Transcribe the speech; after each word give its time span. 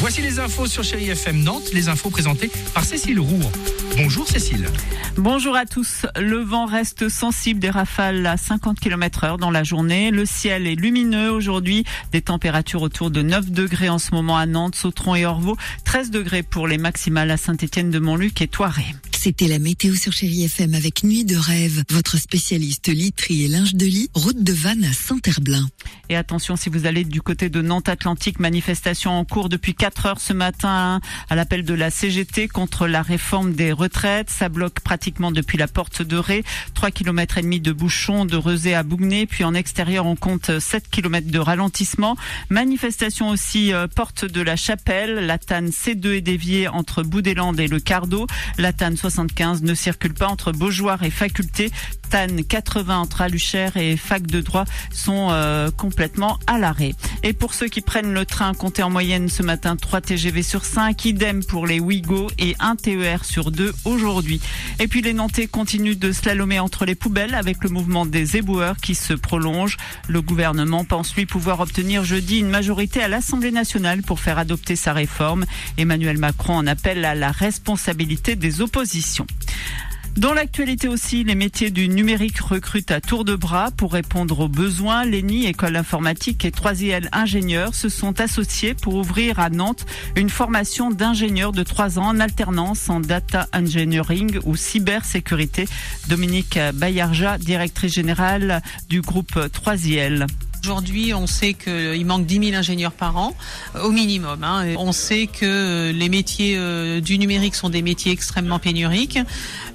Voici 0.00 0.22
les 0.22 0.38
infos 0.38 0.64
sur 0.64 0.82
Chéri 0.82 1.10
FM 1.10 1.42
Nantes, 1.42 1.74
les 1.74 1.90
infos 1.90 2.08
présentées 2.08 2.50
par 2.72 2.84
Cécile 2.84 3.20
Roux. 3.20 3.42
Bonjour 3.98 4.26
Cécile. 4.26 4.66
Bonjour 5.18 5.54
à 5.54 5.66
tous. 5.66 6.06
Le 6.18 6.38
vent 6.38 6.64
reste 6.64 7.10
sensible 7.10 7.60
des 7.60 7.68
rafales 7.68 8.24
à 8.24 8.38
50 8.38 8.80
km 8.80 9.24
heure 9.24 9.36
dans 9.36 9.50
la 9.50 9.62
journée. 9.62 10.10
Le 10.10 10.24
ciel 10.24 10.66
est 10.66 10.74
lumineux 10.74 11.30
aujourd'hui. 11.30 11.84
Des 12.12 12.22
températures 12.22 12.80
autour 12.80 13.10
de 13.10 13.20
9 13.20 13.50
degrés 13.50 13.90
en 13.90 13.98
ce 13.98 14.12
moment 14.14 14.38
à 14.38 14.46
Nantes, 14.46 14.74
Sautron 14.74 15.16
et 15.16 15.26
Orvaux. 15.26 15.58
13 15.84 16.10
degrés 16.10 16.42
pour 16.42 16.66
les 16.66 16.78
maximales 16.78 17.30
à 17.30 17.36
Saint-Étienne 17.36 17.90
de 17.90 17.98
Montluc 17.98 18.40
et 18.40 18.48
Toiré. 18.48 18.86
C'était 19.22 19.48
la 19.48 19.58
météo 19.58 19.94
sur 19.96 20.14
Chérie 20.14 20.44
FM 20.44 20.72
avec 20.72 21.04
Nuit 21.04 21.26
de 21.26 21.36
rêve. 21.36 21.84
Votre 21.90 22.16
spécialiste 22.16 22.88
literie 22.88 23.44
et 23.44 23.48
linge 23.48 23.74
de 23.74 23.84
lit, 23.84 24.08
route 24.14 24.42
de 24.42 24.54
Vannes 24.54 24.86
à 24.86 24.94
Saint-Herblain. 24.94 25.68
Et 26.08 26.16
attention, 26.16 26.56
si 26.56 26.70
vous 26.70 26.86
allez 26.86 27.04
du 27.04 27.20
côté 27.20 27.50
de 27.50 27.60
Nantes 27.60 27.90
Atlantique, 27.90 28.40
manifestation 28.40 29.10
en 29.10 29.26
cours 29.26 29.50
depuis 29.50 29.74
4 29.74 30.06
heures 30.06 30.20
ce 30.20 30.32
matin 30.32 31.02
à 31.28 31.36
l'appel 31.36 31.66
de 31.66 31.74
la 31.74 31.90
CGT 31.90 32.48
contre 32.48 32.86
la 32.86 33.02
réforme 33.02 33.52
des 33.52 33.72
retraites. 33.72 34.30
Ça 34.30 34.48
bloque 34.48 34.80
pratiquement 34.80 35.30
depuis 35.32 35.58
la 35.58 35.68
porte 35.68 36.00
de 36.00 36.16
Ré. 36.16 36.42
3 36.72 36.90
km 36.90 37.36
et 37.36 37.42
demi 37.42 37.60
de 37.60 37.72
bouchons 37.72 38.24
de 38.24 38.38
Rezé 38.38 38.74
à 38.74 38.82
Bougnay. 38.82 39.26
Puis 39.26 39.44
en 39.44 39.52
extérieur, 39.52 40.06
on 40.06 40.16
compte 40.16 40.58
7 40.58 40.88
km 40.90 41.30
de 41.30 41.38
ralentissement. 41.38 42.16
Manifestation 42.48 43.28
aussi 43.28 43.74
euh, 43.74 43.86
porte 43.86 44.24
de 44.24 44.40
la 44.40 44.56
Chapelle. 44.56 45.26
La 45.26 45.36
TAN 45.36 45.66
C2 45.66 46.14
est 46.14 46.20
déviée 46.22 46.68
entre 46.68 47.02
Boudéland 47.02 47.54
et 47.54 47.68
le 47.68 47.80
Cardo. 47.80 48.26
La 48.56 48.72
75 49.10 49.62
ne 49.62 49.74
circule 49.74 50.14
pas 50.14 50.28
entre 50.28 50.52
Beaujoire 50.52 51.02
et 51.02 51.10
Faculté. 51.10 51.70
TAN 52.10 52.42
80 52.48 52.98
entre 52.98 53.22
Aluchère 53.22 53.76
et 53.76 53.96
Fac 53.96 54.26
de 54.26 54.40
droit 54.40 54.64
sont 54.92 55.28
euh, 55.30 55.70
complètement 55.70 56.38
à 56.46 56.58
l'arrêt. 56.58 56.92
Et 57.22 57.32
pour 57.32 57.54
ceux 57.54 57.68
qui 57.68 57.80
prennent 57.80 58.12
le 58.12 58.26
train, 58.26 58.52
comptez 58.52 58.82
en 58.82 58.90
moyenne 58.90 59.28
ce 59.28 59.42
matin 59.42 59.76
3 59.76 60.00
TGV 60.00 60.42
sur 60.42 60.64
5, 60.64 61.04
idem 61.04 61.44
pour 61.44 61.66
les 61.66 61.78
Ouigo 61.78 62.28
et 62.38 62.56
1 62.58 62.76
TER 62.76 63.24
sur 63.24 63.52
2 63.52 63.72
aujourd'hui. 63.84 64.40
Et 64.80 64.88
puis 64.88 65.02
les 65.02 65.12
Nantais 65.12 65.46
continuent 65.46 65.98
de 65.98 66.10
slalomer 66.10 66.58
entre 66.58 66.84
les 66.84 66.96
poubelles 66.96 67.34
avec 67.34 67.62
le 67.62 67.70
mouvement 67.70 68.06
des 68.06 68.36
éboueurs 68.36 68.76
qui 68.78 68.96
se 68.96 69.14
prolonge. 69.14 69.76
Le 70.08 70.20
gouvernement 70.20 70.84
pense 70.84 71.14
lui 71.14 71.26
pouvoir 71.26 71.60
obtenir 71.60 72.04
jeudi 72.04 72.38
une 72.38 72.50
majorité 72.50 73.02
à 73.02 73.08
l'Assemblée 73.08 73.52
nationale 73.52 74.02
pour 74.02 74.18
faire 74.18 74.38
adopter 74.38 74.74
sa 74.74 74.92
réforme. 74.92 75.44
Emmanuel 75.78 76.18
Macron 76.18 76.56
en 76.56 76.66
appelle 76.66 77.04
à 77.04 77.14
la 77.14 77.30
responsabilité 77.30 78.34
des 78.34 78.60
oppositions. 78.60 79.26
Dans 80.16 80.34
l'actualité 80.34 80.88
aussi, 80.88 81.24
les 81.24 81.34
métiers 81.34 81.70
du 81.70 81.88
numérique 81.88 82.40
recrutent 82.40 82.90
à 82.90 83.00
tour 83.00 83.24
de 83.24 83.36
bras 83.36 83.70
pour 83.70 83.92
répondre 83.92 84.40
aux 84.40 84.48
besoins. 84.48 85.04
L'ENI, 85.04 85.46
École 85.46 85.76
informatique 85.76 86.44
et 86.44 86.50
3IL 86.50 87.08
ingénieurs 87.12 87.74
se 87.74 87.88
sont 87.88 88.20
associés 88.20 88.74
pour 88.74 88.96
ouvrir 88.96 89.38
à 89.38 89.50
Nantes 89.50 89.86
une 90.16 90.28
formation 90.28 90.90
d'ingénieurs 90.90 91.52
de 91.52 91.62
3 91.62 91.98
ans 91.98 92.08
en 92.08 92.20
alternance 92.20 92.90
en 92.90 93.00
data 93.00 93.46
engineering 93.54 94.40
ou 94.44 94.56
cybersécurité. 94.56 95.66
Dominique 96.08 96.58
Bayarja, 96.74 97.38
directrice 97.38 97.94
générale 97.94 98.62
du 98.88 99.00
groupe 99.00 99.36
3IL. 99.36 100.26
Aujourd'hui, 100.64 101.14
on 101.14 101.26
sait 101.26 101.54
qu'il 101.54 102.04
manque 102.04 102.26
10 102.26 102.48
000 102.50 102.54
ingénieurs 102.54 102.92
par 102.92 103.16
an, 103.16 103.34
euh, 103.76 103.84
au 103.84 103.92
minimum. 103.92 104.44
hein. 104.44 104.74
On 104.76 104.92
sait 104.92 105.26
que 105.26 105.90
les 105.94 106.08
métiers 106.10 106.54
euh, 106.58 107.00
du 107.00 107.18
numérique 107.18 107.54
sont 107.54 107.70
des 107.70 107.80
métiers 107.80 108.12
extrêmement 108.12 108.58
pénuriques. 108.58 109.18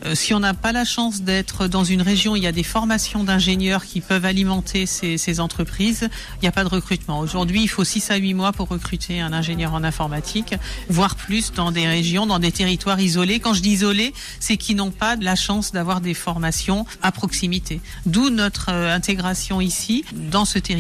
Euh, 0.05 0.13
Si 0.13 0.35
on 0.35 0.39
n'a 0.39 0.53
pas 0.53 0.71
la 0.71 0.85
chance 0.85 1.23
d'être 1.23 1.67
dans 1.67 1.83
une 1.83 2.03
région, 2.03 2.33
où 2.33 2.35
il 2.35 2.43
y 2.43 2.47
a 2.47 2.51
des 2.51 2.61
formations 2.63 3.23
d'ingénieurs 3.23 3.83
qui 3.83 3.99
peuvent 3.99 4.25
alimenter 4.25 4.85
ces, 4.85 5.17
ces 5.17 5.39
entreprises. 5.39 6.07
Il 6.35 6.41
n'y 6.43 6.47
a 6.47 6.51
pas 6.51 6.63
de 6.63 6.69
recrutement. 6.69 7.17
Aujourd'hui, 7.19 7.63
il 7.63 7.67
faut 7.67 7.83
6 7.83 8.11
à 8.11 8.17
8 8.17 8.35
mois 8.35 8.51
pour 8.51 8.67
recruter 8.67 9.19
un 9.21 9.33
ingénieur 9.33 9.73
en 9.73 9.83
informatique, 9.83 10.53
voire 10.87 11.15
plus 11.15 11.51
dans 11.51 11.71
des 11.71 11.87
régions, 11.87 12.27
dans 12.27 12.39
des 12.39 12.51
territoires 12.51 12.99
isolés. 12.99 13.39
Quand 13.39 13.55
je 13.55 13.61
dis 13.61 13.71
isolés, 13.71 14.13
c'est 14.39 14.57
qu'ils 14.57 14.75
n'ont 14.75 14.91
pas 14.91 15.15
la 15.15 15.35
chance 15.35 15.71
d'avoir 15.71 15.99
des 15.99 16.13
formations 16.13 16.85
à 17.01 17.11
proximité. 17.11 17.81
D'où 18.05 18.29
notre 18.29 18.67
euh, 18.69 18.93
intégration 18.95 19.61
ici, 19.61 20.05
dans 20.13 20.45
ce 20.45 20.59
territoire 20.59 20.74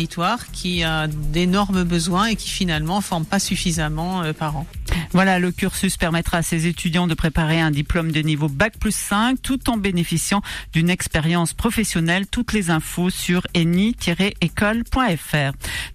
qui 0.51 0.83
a 0.83 1.07
d'énormes 1.07 1.83
besoins 1.83 2.27
et 2.27 2.35
qui 2.35 2.49
finalement 2.49 2.97
ne 2.97 3.01
forme 3.01 3.25
pas 3.25 3.39
suffisamment 3.39 4.23
euh, 4.23 4.33
par 4.33 4.57
an. 4.57 4.65
Voilà, 5.11 5.39
le 5.39 5.51
cursus 5.51 5.97
permettra 5.97 6.37
à 6.37 6.41
ces 6.41 6.67
étudiants 6.67 7.07
de 7.07 7.13
préparer 7.13 7.59
un 7.61 7.71
diplôme 7.71 8.11
de 8.11 8.19
niveau 8.21 8.47
Bac 8.49 8.77
plus 8.79 8.95
5 8.95 9.41
tout 9.41 9.69
en 9.69 9.77
bénéficiant 9.77 10.41
d'une 10.73 10.89
expérience 10.89 11.53
professionnelle. 11.53 12.27
Toutes 12.27 12.53
les 12.53 12.69
infos 12.69 13.09
sur 13.09 13.47
eni-école.fr. 13.53 15.51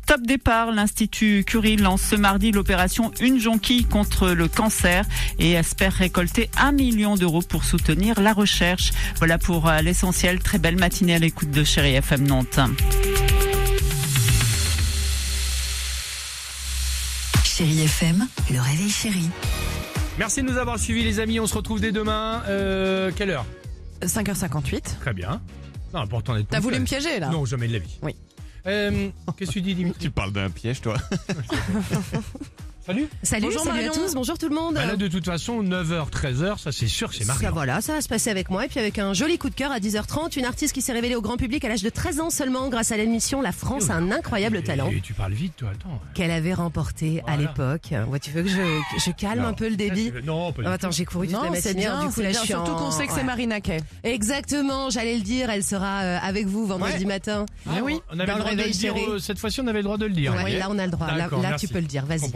Top 0.06 0.22
départ, 0.22 0.72
l'Institut 0.72 1.44
Curie 1.46 1.76
lance 1.76 2.02
ce 2.02 2.16
mardi 2.16 2.50
l'opération 2.50 3.12
Une 3.20 3.38
jonquille 3.38 3.84
contre 3.84 4.30
le 4.30 4.48
cancer 4.48 5.04
et 5.38 5.52
espère 5.52 5.92
récolter 5.92 6.50
un 6.58 6.72
million 6.72 7.14
d'euros 7.16 7.42
pour 7.42 7.64
soutenir 7.64 8.20
la 8.20 8.32
recherche. 8.32 8.92
Voilà 9.18 9.38
pour 9.38 9.68
euh, 9.68 9.80
l'essentiel. 9.82 10.40
Très 10.40 10.58
belle 10.58 10.76
matinée 10.76 11.14
à 11.14 11.18
l'écoute 11.18 11.50
de 11.50 11.64
Chéri 11.64 11.94
FM 11.94 12.26
Nantes. 12.26 12.58
Chérie 17.60 17.82
FM, 17.82 18.26
le 18.50 18.58
réveil 18.58 18.88
chéri. 18.88 19.28
Merci 20.18 20.40
de 20.40 20.46
nous 20.50 20.56
avoir 20.56 20.78
suivis 20.78 21.04
les 21.04 21.20
amis, 21.20 21.40
on 21.40 21.46
se 21.46 21.54
retrouve 21.54 21.78
dès 21.78 21.92
demain. 21.92 22.42
Euh, 22.48 23.10
quelle 23.14 23.28
heure? 23.28 23.44
5h58. 24.00 24.96
Très 24.98 25.12
bien. 25.12 25.42
Non, 25.92 26.00
important 26.00 26.34
d'être 26.34 26.48
T'as 26.48 26.58
voulu 26.58 26.80
me 26.80 26.86
piéger 26.86 27.20
là? 27.20 27.28
Non, 27.28 27.44
jamais 27.44 27.68
de 27.68 27.74
la 27.74 27.80
vie. 27.80 27.98
Oui. 28.00 28.16
Euh, 28.66 29.10
Qu'est-ce 29.36 29.50
que 29.50 29.52
tu 29.52 29.60
dis, 29.60 29.74
Dimitri? 29.74 30.00
Tu 30.00 30.10
parles 30.10 30.32
d'un 30.32 30.48
piège, 30.48 30.80
toi 30.80 30.94
Salut 32.86 33.08
Salut, 33.22 33.44
Bonjour 33.44 33.60
salut 33.62 33.76
Marion. 33.76 33.92
à 33.92 33.94
tous, 33.94 34.14
bonjour 34.14 34.38
tout 34.38 34.48
le 34.48 34.54
monde. 34.54 34.74
Bah 34.74 34.86
Là, 34.86 34.96
de 34.96 35.06
toute 35.06 35.26
façon, 35.26 35.62
9h, 35.62 36.08
13h, 36.10 36.58
ça 36.58 36.72
c'est 36.72 36.88
sûr 36.88 37.10
que 37.10 37.14
c'est 37.14 37.24
ça 37.24 37.34
Marion. 37.34 37.50
voilà, 37.52 37.80
ça 37.82 37.92
va 37.92 38.00
se 38.00 38.08
passer 38.08 38.30
avec 38.30 38.48
moi 38.48 38.64
et 38.64 38.68
puis 38.68 38.80
avec 38.80 38.98
un 38.98 39.12
joli 39.12 39.36
coup 39.36 39.50
de 39.50 39.54
cœur 39.54 39.70
à 39.70 39.78
10h30, 39.80 40.38
une 40.38 40.46
artiste 40.46 40.72
qui 40.72 40.80
s'est 40.80 40.92
révélée 40.94 41.14
au 41.14 41.20
grand 41.20 41.36
public 41.36 41.62
à 41.64 41.68
l'âge 41.68 41.82
de 41.82 41.90
13 41.90 42.20
ans 42.20 42.30
seulement 42.30 42.68
grâce 42.70 42.90
à 42.90 42.96
l'émission 42.96 43.42
La 43.42 43.52
France 43.52 43.90
a 43.90 43.94
un 43.94 44.10
incroyable 44.10 44.56
Et- 44.56 44.62
talent 44.64 44.88
Et 44.90 45.00
tu 45.02 45.12
parles 45.12 45.34
vite, 45.34 45.52
toi, 45.58 45.68
attends. 45.74 46.00
qu'elle 46.14 46.30
avait 46.30 46.54
remporté 46.54 47.22
à 47.26 47.36
l'époque. 47.36 47.90
Ouais, 48.08 48.18
tu 48.18 48.30
veux 48.30 48.42
que 48.42 48.48
je, 48.48 48.56
que 48.56 49.00
je 49.04 49.10
calme 49.12 49.42
Non. 49.42 49.48
un 49.48 49.52
peu 49.52 49.68
le 49.68 49.76
débit 49.76 50.10
Non, 50.24 50.50
pas 50.52 50.62
du 50.62 50.68
Oh. 50.68 50.72
Attends, 50.72 50.90
j'ai 50.90 51.04
couru 51.04 51.26
toute 51.28 51.36
Non, 51.36 51.42
la 51.50 51.60
c'est 51.60 51.74
matinée, 51.74 51.82
bien, 51.86 52.06
du 52.06 52.12
coup 52.14 52.20
là 52.20 52.30
bien. 52.30 52.40
je 52.40 52.44
suis 52.44 52.48
Surtout 52.54 52.70
en- 52.72 52.76
qu'on 52.76 52.90
sait 52.90 53.06
que 53.06 53.12
c'est. 53.12 53.24
Marina 53.24 53.60
Kay. 53.60 53.80
Exactement, 54.04 54.88
j'allais 54.88 55.16
le 55.16 55.20
dire, 55.22 55.50
elle 55.50 55.62
sera 55.62 56.00
euh, 56.00 56.18
avec 56.22 56.46
vous 56.46 56.66
vendredi 56.66 57.00
Ouais. 57.00 57.04
matin. 57.04 57.44
Ah, 57.68 57.72
oui, 57.84 58.00
on 58.10 58.18
avait 58.18 58.32
le 58.32 58.38
droit 58.38 58.50
de 58.52 58.56
le 58.56 58.62
réveil 58.62 58.72
dire, 58.72 58.94
euh, 58.96 59.18
cette 59.18 59.38
fois-ci, 59.38 59.60
on 59.60 59.66
avait 59.66 59.78
le 59.80 59.84
droit 59.84 59.98
de 59.98 60.06
le 60.06 60.12
dire. 60.14 60.34
Là 60.34 60.66
on 60.70 60.78
a 60.78 60.86
le 60.86 60.90
droit, 60.90 61.06
là, 61.14 61.28
tu 61.58 61.68
peux 61.68 61.78
le 61.80 61.84
dire, 61.86 62.06
vas-y. 62.06 62.30